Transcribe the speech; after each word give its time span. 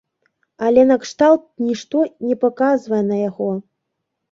Але 0.67 0.85
накшталт 0.91 1.43
нішто 1.67 2.03
не 2.31 2.35
паказвае 2.47 3.03
на 3.13 3.23
яго? 3.29 3.51